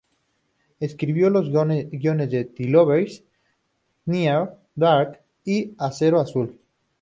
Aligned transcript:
Escribió 0.79 1.29
los 1.29 1.51
guiones 1.51 2.31
de 2.31 2.45
"The 2.45 2.63
Loveless", 2.69 3.23
"Near 4.05 4.57
dark" 4.73 5.21
y 5.45 5.75
"Acero 5.77 6.19
Azul". 6.19 6.57